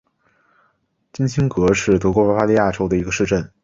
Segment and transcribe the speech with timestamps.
[1.13, 3.51] 金钦格是德国巴伐利亚州的一个市镇。